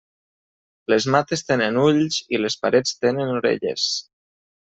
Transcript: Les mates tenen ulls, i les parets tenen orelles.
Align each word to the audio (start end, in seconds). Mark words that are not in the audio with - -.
Les 0.93 1.05
mates 1.15 1.43
tenen 1.49 1.77
ulls, 1.83 2.17
i 2.37 2.41
les 2.41 2.57
parets 2.65 2.97
tenen 3.05 3.35
orelles. 3.37 3.85